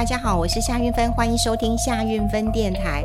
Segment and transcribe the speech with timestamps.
[0.00, 3.04] 大家好，我是夏运芬，欢迎收听夏运芬电台。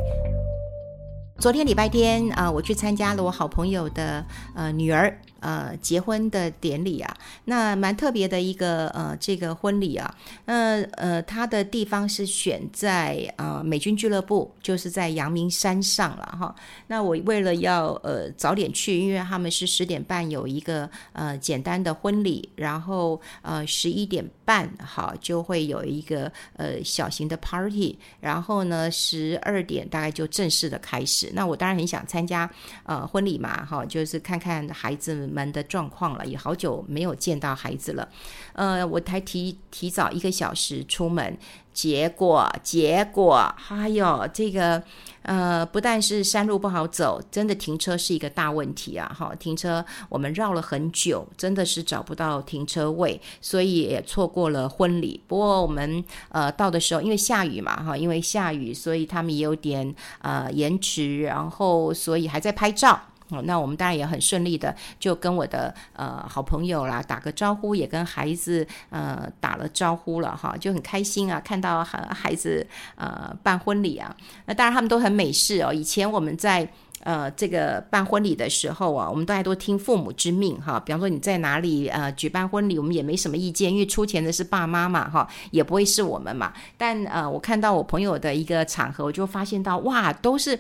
[1.40, 4.26] 昨天礼拜天啊、呃，我去参加了我好朋友的
[4.56, 5.14] 呃女儿。
[5.46, 10.12] 呃，结婚的典礼啊，那蛮特别的一个呃，这个婚礼啊，
[10.46, 16.56] 那呃，他的地方是选在呃美军俱乐部，就是在阳明山上了哈。
[16.88, 31.30] 那我为了要呃早点去，因为他们是十点半有一个呃简单的婚礼，然后呃十一点半好就会有一个呃小型的 party，然后呢十二点大概就正式的开始。
[31.36, 32.50] 那我当然很想参加
[32.86, 35.35] 呃婚礼嘛，哈，就是看看孩子们。
[35.36, 38.08] 们的状况了，也好久没有见到孩子了，
[38.54, 41.38] 呃，我才提提早一个小时出门，
[41.74, 44.82] 结果结果还有这个
[45.24, 49.12] 呃，不但是山路不好走，真的停车是一个大问题啊！
[49.18, 55.20] 哈，停车我们绕了很久，真的是找不到停车位，所以也错过了婚礼。
[55.28, 63.02] 不过我们呃到的时候，因为下雨嘛，哈，因为下雨，所以他们也有点呃延迟，然后所以还在拍照。
[63.30, 72.66] 哦，那我们当然也很顺利的，就跟我的呃好朋友啦打个招呼，也跟孩子呃打了招呼了哈，就很开心啊，看到孩孩子
[72.96, 74.16] 呃办婚礼啊，
[74.46, 75.74] 那当然他们都很美式哦。
[75.74, 86.54] 以前我们在呃这个办婚礼的时候啊，我们都还都听父母之命哈，比方说你在哪里呃举办婚礼，我们也没什么意见，因为出钱的是爸妈嘛哈，也不会是我们嘛。
[86.78, 90.60] 但呃我看到我朋友的一个场合，我就发现到哇都是。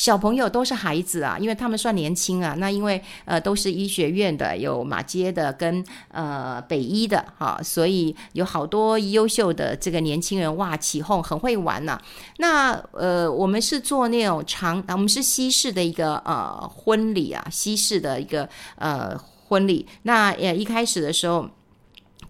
[0.00, 2.54] 小朋友都是孩子啊，因为他们算年轻啊。
[2.56, 12.00] 那因为呃都是医学院的，有马街的跟呃北医的哈，所以有好多优秀的这个年轻人哇，起哄很会玩呐、
[12.38, 19.14] 那呃我们是做那种长，我们是西式的一个呃婚礼啊，西式的一个呃
[19.48, 19.86] 婚礼。
[20.04, 21.46] 那呃一开始的时候。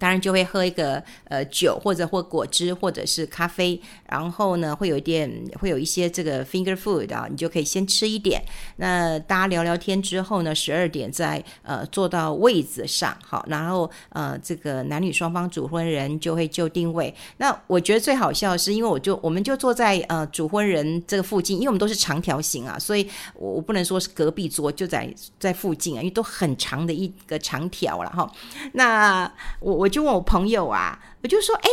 [0.01, 8.43] 当然就会喝一个呃酒或者或果汁或者是咖啡，然后呢会有一点会有一些这个 finger food 啊，你就可以先吃一点。
[8.77, 17.15] 那大家聊聊天之后呢，十二点再呃坐到位子上，好，然后呃这个男女双方主婚人就会就定位。
[17.37, 28.27] 那我觉得最好笑的是，因为我就我们就坐在呃主婚人这个附近，因为我们都是长条形啊，所以我我不能说是隔壁桌就在在附近啊，因为都很长的一个长条了哈。
[28.73, 29.90] 那我我。
[29.91, 31.69] 就问我朋友啊，我就说，哎，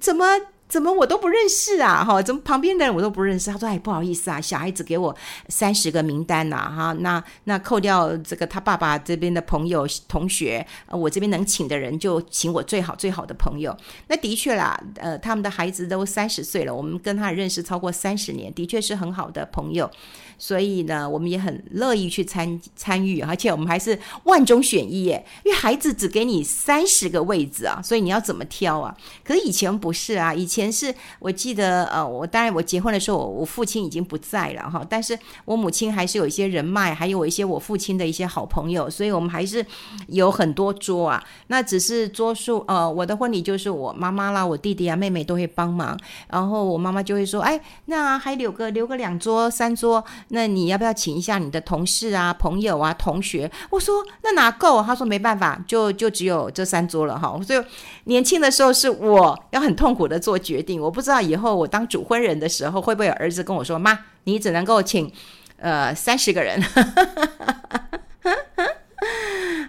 [0.00, 0.26] 怎么
[0.74, 2.04] 怎么我都不认识啊？
[2.04, 3.48] 哈，怎么旁边的人我都不认识？
[3.48, 5.14] 他说，哎，不好意思啊，小孩子给我
[5.48, 13.76] 三十个名单呐，哈，那那扣掉这个他爸爸这边的朋友同学，我这边能请的人就请我最好最好的朋友。
[14.08, 19.88] 那的确啦，呃，他们的孩子都三十岁了，我们跟他认识超过三十年，的确是很好的朋友。
[20.36, 28.92] 所以呢，我们也很乐意去参参与，而且我们还是万中选一耶，因为孩子只给你三十个位置啊，所以你要怎么挑啊？
[29.22, 39.64] 可是以前不是啊，以前是我记得，呃，我当然我结婚的时候，我父亲已经不在了哈，但是我母亲还是有一些人脉，还有一些我父亲的一些好朋友，所以我们还是
[40.08, 41.22] 有很多桌啊。
[41.48, 45.98] 那只是桌数，呃，我的婚礼就是我妈妈啦，我弟弟啊、妹妹都会帮忙，
[46.28, 50.04] 然后我妈妈就会说，哎，那还留个留个两桌、三桌。
[50.28, 53.50] 那你要不要请一下你的同事啊、朋友啊、同学？
[53.70, 54.82] 我说那哪够？
[54.82, 57.40] 他说没办法，就就只有这三桌了哈。
[57.46, 57.62] 所以
[58.04, 60.80] 年轻的时候是我要很痛苦的做决决定。
[60.80, 65.10] 我不知道以后我当主婚人的时候会不会有儿子跟我说：“妈，你只能够请
[65.58, 66.62] 呃三十个人。”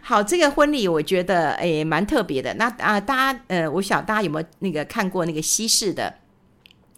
[0.03, 2.53] 好，这个婚礼我觉得诶蛮特别的。
[2.53, 6.13] 那啊，大家呃，我想大家有没有那个看过那个西式的？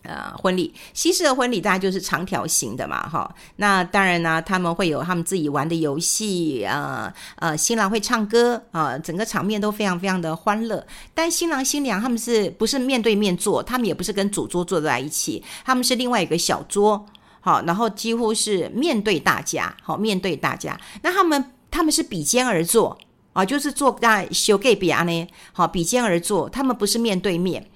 [0.08, 3.30] 呃，婚礼西式的婚礼大概就是长条形的嘛，哈。
[3.58, 10.88] 那当然呢，他们会有他们自己玩的游戏，呃呃，新郎会唱歌啊，整个场面都非常非常的欢乐。
[11.14, 13.62] 但新郎新娘他们是不是面对面坐？
[13.62, 17.06] 他们也不是跟主桌坐在一起，他们是另外一个小桌，
[17.42, 20.80] 好，然后几乎是面对大家，好，面对大家。
[21.02, 22.98] 那他们他们是比肩而坐
[23.34, 27.68] 啊，就是坐在修盖比亚呢，好，比肩而坐，他们不是面对面。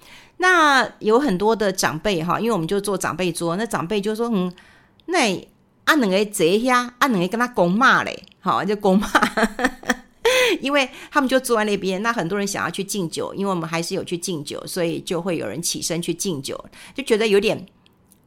[0.41, 4.51] 那有很多的长辈哈，因为我们就坐长辈桌，那长辈就说：“嗯，
[5.05, 5.47] 那
[5.83, 9.07] 阿两个坐下，阿两个跟他公骂嘞，好就公骂，
[10.59, 12.01] 因为他们就坐在那边。
[12.01, 16.59] 那很多人想要去敬酒，因为我们还是有去敬酒，所以就会有人起身去敬酒，
[16.95, 17.63] 就觉得有点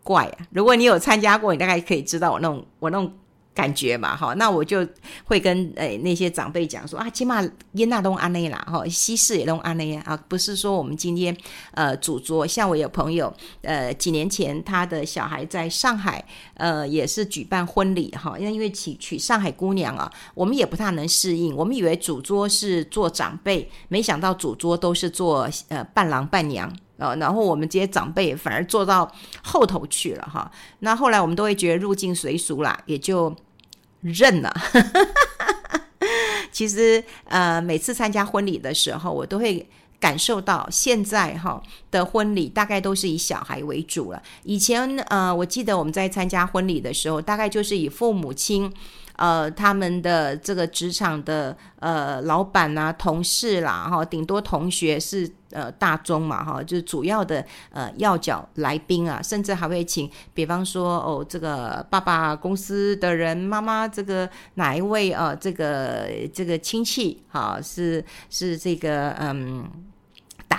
[0.05, 0.47] 怪啊。
[0.51, 3.13] 如果你有参加过，你大概可以知道我那种我那种。”
[3.55, 4.85] 感觉嘛，哈，那我就
[5.25, 7.43] 会跟诶那些长辈讲说啊，起码
[7.73, 11.37] 耶纳东安内啦，哈，西式也东安内啊，不是说我们今天
[11.73, 13.33] 呃主桌，像我有朋友
[13.63, 16.25] 呃几年前他的小孩在上海
[16.55, 26.71] 呃也是举办婚礼哈，因为因为娶娶上海姑娘啊，我们也不太能适应，我们以为主桌是做长辈，没想到主桌都是做呃伴郎伴娘。
[26.97, 29.11] 呃，然后我们这些长辈反而坐到
[29.43, 30.49] 后头去了哈。
[30.79, 33.35] 那后来我们都会觉得入境随俗啦，也就
[34.05, 34.55] 认了。
[36.53, 39.69] 其实呃，每次参加婚礼的时候，我都会
[39.99, 41.61] 感受到现在哈
[41.91, 44.23] 的婚礼大概都是以小孩为主了。
[44.45, 48.73] 以前呃，我记得我们在参加婚礼的时候，大概就是以父母亲。
[49.17, 69.71] 呃，他们的这个职场的呃老板啊、同事啦，哈，顶多同学是呃大宗嘛，哈，就是主要的呃要角来宾啊，甚至还会请，比方说哦，这个爸爸公司的人，妈妈这个哪一位啊、呃，这个这个亲戚，哈，是是这个嗯。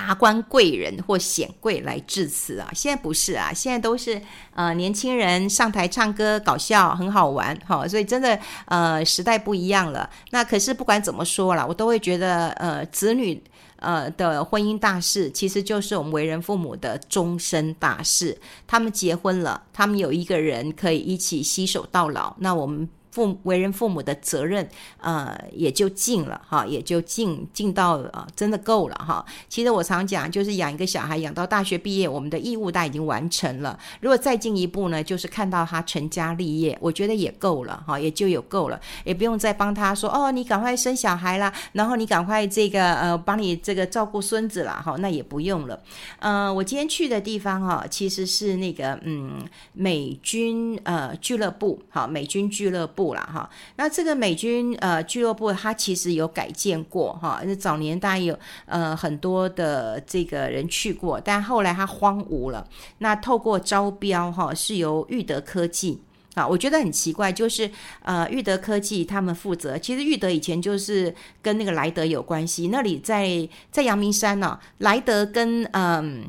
[0.06, 4.22] 达官贵人或显贵来致辞啊，现在不是啊，现在都是
[4.54, 10.08] 呃年轻人上台唱歌搞笑，很好玩哈、所以真的呃时代不一样了。
[10.30, 13.42] 那可是不管怎么说啦，我都会觉得呃子女
[13.78, 18.38] 呃的婚姻大事，其实就是我们为人父母的终身大事。
[18.68, 22.88] 他们结婚了，他们有一个人可以一起携手到老，那我们。
[23.16, 24.68] 父为人父母的责任，
[25.00, 29.26] 呃，也就尽了哈，也就尽尽到呃，真的够了哈。
[29.48, 33.80] 其实我常讲，就是养一个小孩养到大学毕业，我们的义务大已经完成了。
[34.02, 45.80] 如果再进一步呢，就是看到他成家立业，我觉得也够了哈，也就有够了，也不用再帮他说哦，你赶快生小孩啦，然后你赶快这个呃，帮你这个照顾孙子啦哈，那也不用了。
[46.20, 49.42] 呃，我今天去的地方哈，其实是那个嗯，
[49.72, 53.05] 美军呃俱乐部，好，美军俱乐部。
[53.14, 62.68] 了哈，那这个美军呃俱乐部，它其实有改建过哈，那早年大概有呃很多的这个人去过，但后来它荒芜了。
[62.98, 66.02] 那透过招标哈，是由裕德科技
[66.34, 67.70] 啊，我觉得很奇怪，就是
[68.02, 76.26] 呃裕德科技他们负责，其实裕德以前就是跟那个莱德有关系，那里在在阳明山呢，莱德跟嗯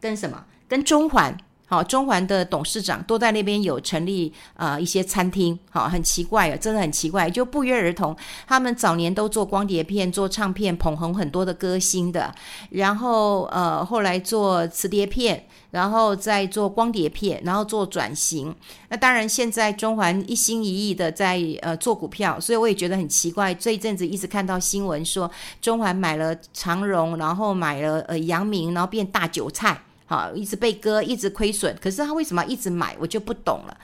[0.00, 1.36] 跟什么跟中环。
[1.70, 8.16] 好，中环的董事长都在那边有成立呃一些餐厅，好，很奇怪啊，真的很奇怪，就不约而同，
[8.48, 12.34] 他们早年都做光碟片、做唱片，捧红很多的歌星的，
[12.70, 18.52] 然后呃后来做磁碟片，然后再做光碟片，然后做转型。
[18.88, 25.30] 那当然现在中环一心一意的在呃做股票，所以我也觉得很奇怪，这一阵子一直看到新闻说
[25.62, 29.80] 中环买了长荣，然后买了呃阳明，然后变大韭菜。
[30.10, 33.76] 好，一直被割，一直亏损，可是他为什么一直买，我就不懂了。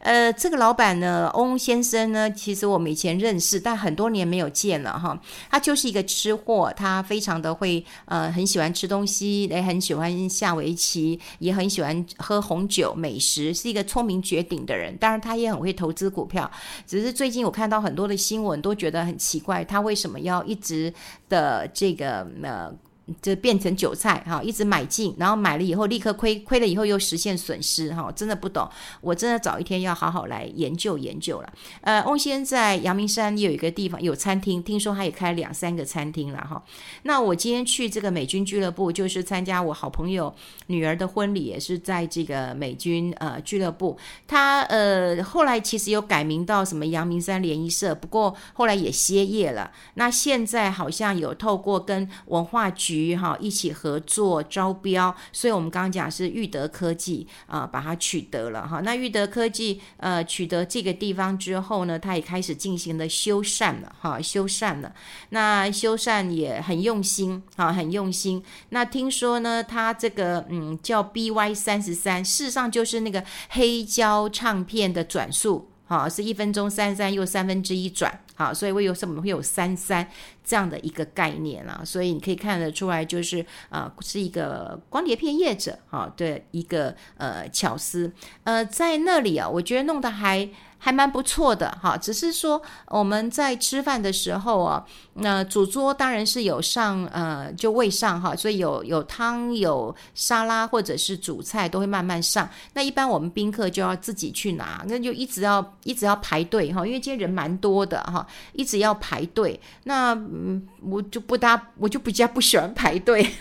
[0.00, 5.16] 呃，这个老板呢，翁先生呢，其实我们以前认识，但很多年没有见了哈。
[5.48, 14.96] 他就是一个吃货，他非常的会，呃，很喜欢吃东西，也很喜欢下围棋，也很喜欢喝红酒、美食，是一个聪明绝顶的人。
[14.96, 16.50] 当然，他也很会投资股票。
[16.88, 20.92] 只是最近我看到很多的新闻，都觉得很奇怪，他为什么要一直
[21.28, 22.74] 的这个呃。
[23.22, 28.68] 就变成韭菜哈，一直买进，然后买了以后立刻亏，亏了以后又实现损失哈，真的不懂，
[29.00, 31.52] 我真的找一天要好好来研究研究了。
[31.80, 36.62] 呃，翁先生在阳明山有一个地方有餐厅，听说他也开两三个餐厅了哈。
[37.04, 40.34] 那我今天去这个美军俱乐部，就是参加我好朋友
[40.66, 43.96] 女儿的婚礼，也是在这个美军呃俱乐部。
[44.26, 49.70] 他呃后来其实有改名到什么阳明山联谊社，不过后来也歇业了。
[49.94, 52.97] 那现在好像有透过跟文化局。
[52.98, 58.80] 局哈，一起合作招标，所以我们刚刚讲是裕德科技啊、把它取得了哈。
[58.80, 64.92] 那裕德科技呃取得这个地方之后呢，它也开始进行了修缮了哈，修缮了。
[65.30, 68.42] 那修缮也很用心哈，很用心。
[68.70, 75.70] 那听说呢，它这个嗯叫 BY 三十三，事实上就是那个黑胶唱片的转速。
[75.86, 80.08] 好，是一分钟三三又三分之一转，好，所以为什么会有三三
[80.44, 81.82] 这样的一个概念啊？
[81.84, 88.12] 所以你可以看得出来，就是啊、呃，是一个光碟片业者哈的一个呃巧思，
[88.44, 90.48] 呃，在那里啊，我觉得弄得还。
[90.80, 102.48] 还蛮不错的哈，只是说我们在吃饭的时候啊，那主桌当然是有上呃就位上哈，所以有有汤有沙拉或者是主菜都会慢慢上。
[102.74, 109.58] 那一般我们宾客就要自己去拿，那就一直要一直要排队哈，因为今天人蛮多的哈，一直要排队。
[109.84, 113.26] 那嗯，我就不大，我就比较不喜欢排队。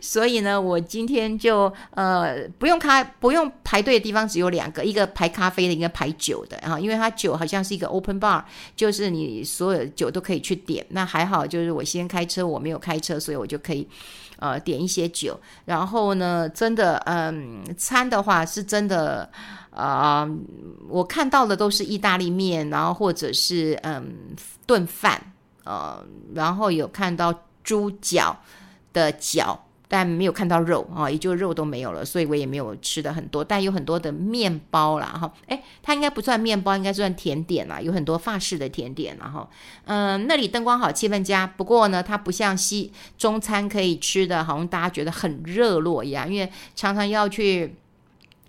[0.00, 8.42] 所以呢，我今天就呃不用开不用排队的地方只有两个，一个排咖啡的，一个排酒的啊，因为它酒好像是一个 open bar，
[8.74, 10.84] 就是你所有酒都可以去点。
[10.90, 13.86] 那还好，就是我先开车，我没有开车，所以我就可以
[14.42, 15.38] 呃点一些酒。
[15.64, 19.30] 然后呢，真的嗯，餐的话是真的、
[19.70, 20.28] 呃，
[20.88, 24.34] 我看到的都是意大利面，然后或者是嗯
[24.66, 25.32] 炖饭，
[25.64, 27.32] 呃，然后有看到
[27.62, 28.36] 猪脚。
[28.94, 29.58] 的脚。
[29.92, 33.44] 但没有看到肉啊，也就肉都没有了，所以我也没有吃的很多。
[33.44, 39.46] 但有很多的面包啦，哈，诶，它应该不算面包，应该算甜点啦，有很多法式的甜点，然后，
[39.84, 41.46] 嗯，那里灯光好，气氛佳。
[41.46, 47.76] 不过呢，它不像西中餐可以吃的，好像大家觉得很热络一样，因为常常要去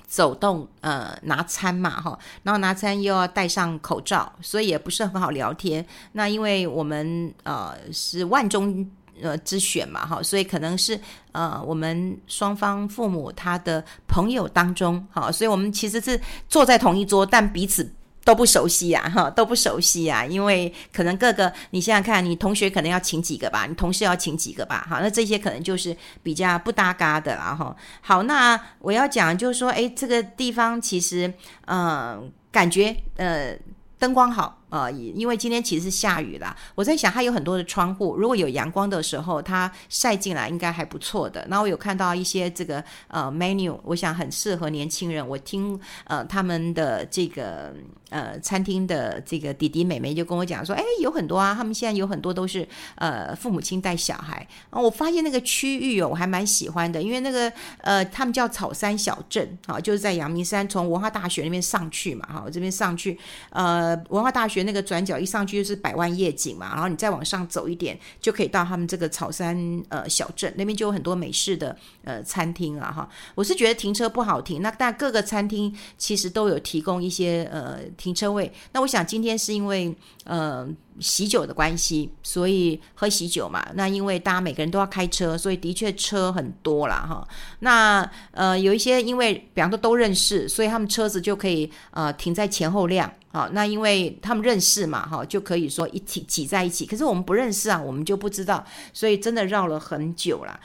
[0.08, 5.86] 走动，呃，拿餐嘛，哈，然后拿餐又要戴上口罩，所以也不是很好聊天。
[6.14, 8.90] 那因为我们呃是万中。
[9.24, 11.00] 呃，之选嘛，哈，所以可能是
[11.32, 17.90] 呃，我们双方父母他的朋友当中，哈，所以我们其实是坐在同一桌，但彼此
[18.26, 27.74] 都不熟悉呀，哈，都不熟悉呀，因为可能各个，你想想看，你同学可能要请几个吧，你同事要请几个吧，好，那这些可能就是比较不搭嘎的啦，哈。
[28.02, 31.34] 好，那我要讲就是说，诶，这个地方其实，
[31.68, 33.58] 嗯、感觉呃，
[33.98, 34.60] 灯光好。
[34.74, 41.46] 呃，因为今天其实是下雨啦，我在想它有很多的窗户，如果有阳光的时候，它晒进来应该还不错的。
[41.48, 45.26] 那我有看到一些这个呃 menu，我想很适合年轻人。
[45.28, 47.72] 我听呃他们的这个
[48.10, 54.48] 呃餐厅的这个弟弟妹妹就跟我讲说，哎，有很多啊，他们现在有很多都是呃父母亲带小孩。
[54.72, 63.16] 啊，我发现那个区域哦，我还蛮喜欢的，因为那个呃他们叫草山小镇，啊，就是在阳明山从文化大学那边上去嘛，哈，我这边上去，
[63.52, 64.63] 呃文化大学。
[64.64, 73.10] 那个转角一上去就是百万夜景嘛，然后你再往上走一点，就可以到他们这个草山呃小镇那边，就有很多美式的呃餐厅啊哈。
[73.36, 78.52] 我是觉得停车不好停，那但各个餐厅其实都有提供一些呃停车位。
[78.72, 80.68] 那我想今天是因为呃。
[81.00, 83.66] 喜酒的关系，所以喝喜酒嘛。
[83.74, 87.06] 那因为大家每个人都要开车，所以的确车很多啦。
[87.08, 87.28] 哈。
[87.60, 93.12] 那呃有一些因为比方说都认识，所以他们车子就可以呃停在前后辆。
[93.32, 96.86] 好，那因为他们认识嘛，哈，就可以说一起挤在一起。
[96.86, 100.60] 可是我们不认识啊，我们就不知道，所以真的绕了很久了。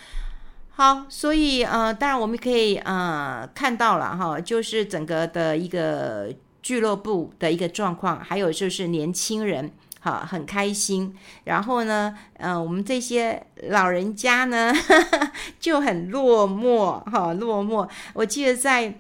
[0.70, 6.30] 好，所以呃当然我们可以呃看到了哈，就是整个的一个
[6.62, 9.72] 俱乐部的一个状况，还有就是年轻人。
[10.00, 11.14] 好，很开心。
[11.44, 14.72] 然后呢，嗯，我们这些老人家呢，
[15.58, 17.88] 就很落寞，哈，落寞。
[18.14, 18.94] 我记得在。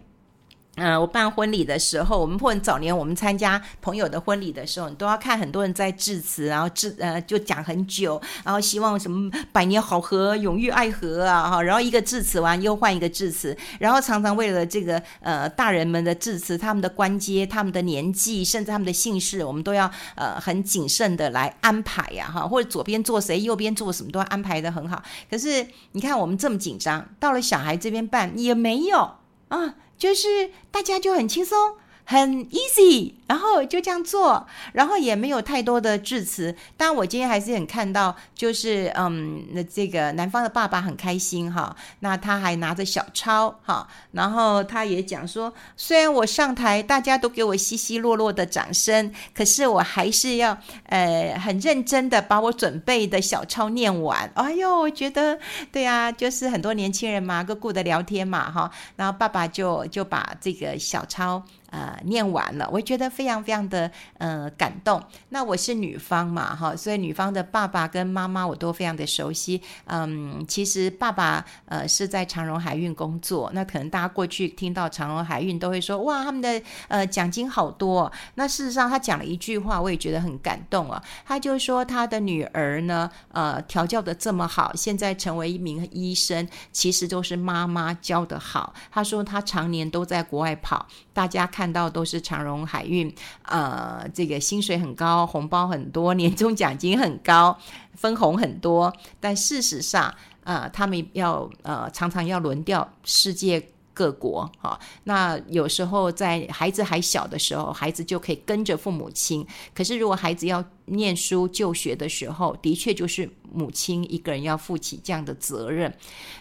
[0.78, 25.02] 嗯、我办婚礼的时候，我们或者早年我们参加朋友的婚礼的时候，你都要看很多人在致辞，然后致呃就讲很久，然后希望什么百年好合、永浴爱河啊哈，然后一个致辞完又换一个致辞，然后常常为了这个呃大人们的致辞，他们的官阶、他们的年纪，甚至他们的姓氏，我们都要呃很谨慎的来安排呀哈，或者左边坐谁，右边坐什么，都要安排的很好。
[25.30, 29.10] 可是你看我们这么紧张，到了小孩这边办也没有
[29.48, 29.74] 啊。
[29.98, 31.76] 就是大家就很轻松。
[32.10, 36.56] 很 easy，然后就这样做，然后也没有太多的致辞。
[36.74, 54.30] 当然，我今天还是很看到，就是嗯，那这个男方的爸爸很开心哈，那他还拿着小抄哈，然后他也讲说，虽然我上台，大家都给我稀稀落落的掌声，可是我还是要呃很认真的把我准备的小抄念完。
[54.32, 55.38] 哎呦，我觉得
[55.70, 61.44] 对啊，就是很多年轻人嘛，个顾的聊天嘛哈，然后爸爸就就把这个小抄。
[61.70, 65.02] 呃，念完了，我觉得非常非常的呃感动。
[65.28, 69.60] 那我是女方嘛，哈，所以女方的爸爸跟妈妈我都非常的熟悉。
[69.84, 78.10] 嗯，其实爸爸呃是在长荣海运工作，那可能大家过去听到长荣海运都会说，哇，他们的呃奖金好多。
[78.36, 81.02] 那事实上他讲了一句话，我也觉得很感动啊。
[81.26, 88.72] 他就说他的女儿呢，呃，调教的这么好，现在成为一名医生，其实都是妈妈教的好。
[88.90, 91.46] 他说他常年都在国外跑，大家。
[91.58, 93.12] 看到都是长荣海运，
[93.42, 97.58] 呃，这个薪水很高，红包很多，年终奖金很高，
[97.96, 98.94] 分红很多。
[99.18, 103.60] 但事实上，呃，他们要呃常常要轮调世界
[103.92, 109.44] 各国，哈、那有时候在孩子还小的时候，孩子就可以跟着父母亲。
[109.74, 115.92] 可是如果孩子要念书就学的时候，的确就是母亲一个人要负起这样的责任。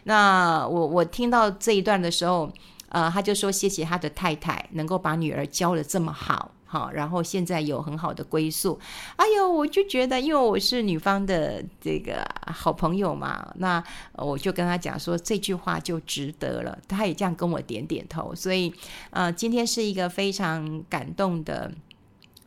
[0.04, 2.54] 那我我听到这一段的时候。
[2.90, 8.80] 呃，他就说谢谢他的太太能够把女儿教的这么好，好，然后现在有很好的归宿。
[9.16, 16.78] 哎呦，我就觉得，因为我是女方的这个好朋友嘛，那我就跟他讲说这句话就值得了。
[16.88, 18.74] 他也这样跟我点点头，所以，
[19.12, 21.72] 呃，今天是一个非常感动的。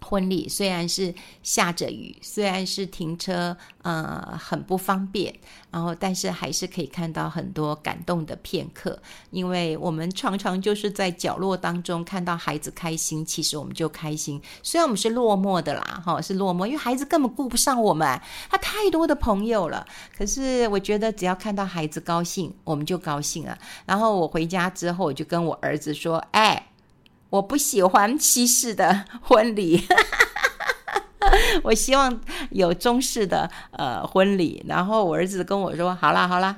[0.01, 5.35] 婚礼虽然是下着雨，虽然是停车呃很不方便，
[5.71, 9.01] 然后但是还是可以看到很多感动的片刻。
[9.31, 14.41] 因为我们常常就是在角落当中看到孩子开心，其实我们就开心。
[14.63, 19.87] 虽然我们是落寞的啦，哈，是落寞，因为孩子根本顾不上我们，他太多的朋友了。
[20.17, 23.57] 可是我觉得只要看到孩子高兴，我们就高兴了。
[23.85, 26.67] 然后我回家之后，我就跟我儿子说：“哎。”
[27.31, 29.87] 我不喜欢西式的 婚礼，
[31.63, 32.21] 我希望
[32.51, 34.63] 有中式的呃婚礼。
[34.67, 36.57] 然后我儿子跟我说：“好啦好啦，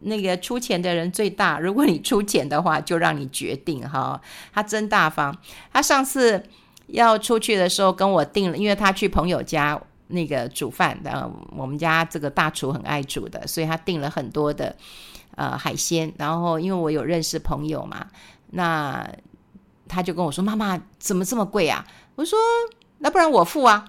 [0.00, 4.20] 那个出钱的人最大，如果你出钱的话，就让你决定哈。”
[4.52, 5.36] 他真大方。
[5.72, 6.42] 他上次
[6.88, 14.74] 要出去的时候跟我订了，因为他去朋友家那个煮饭，然后我们家这个大厨很爱煮的，所以他订了很多的
[15.36, 16.12] 呃海鲜。
[16.18, 18.04] 然后因为我有认识朋友嘛，
[18.50, 19.08] 那。
[19.88, 22.38] 他就跟我说：“妈妈，怎么这么贵啊？”我说
[22.98, 23.84] ：“那不然我付啊。”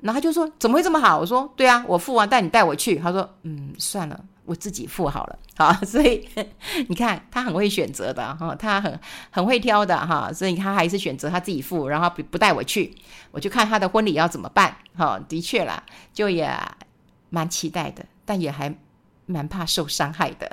[0.00, 5.38] 然后他就说：“怎么会这么好？”我说：“对啊，我付啊，但你带我去。”他说：“嗯，算了，我自己付好了。
[5.56, 6.28] ”好，所以
[6.88, 8.98] 你看他很会选择的哈，他很
[9.30, 12.94] 很会挑的哈，所以他还是选择他自己付，然后不不带我去。
[13.30, 14.76] 我就看他的婚礼要怎么办。
[14.96, 15.82] 哈，的确啦，
[16.12, 16.50] 就也
[17.30, 18.74] 蛮期待的，但也还
[19.26, 20.50] 蛮怕受伤害的。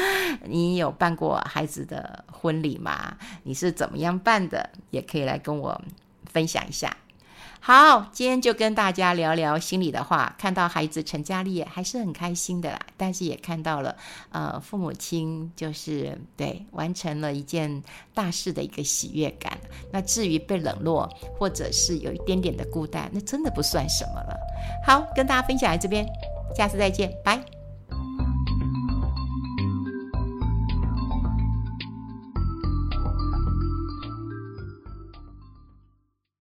[0.44, 3.16] 你有办过孩子的婚礼吗？
[3.42, 4.70] 你是怎么样办的？
[4.90, 5.80] 也可以来跟我
[6.26, 6.96] 分享一下。
[7.60, 10.32] 好，今天就跟大家聊聊心里的话。
[10.38, 12.78] 看到孩子成家立业，还是很开心的啦。
[12.96, 13.96] 但是也看到了，
[14.30, 17.82] 呃，父母亲就是对完成了一件
[18.14, 19.58] 大事的一个喜悦感。
[19.90, 24.36] 那至于被冷落，或者是有一点点的孤单，那真的不算什么了。
[24.86, 26.06] 好，跟大家分享在这边，
[26.56, 27.57] 下次再见，拜。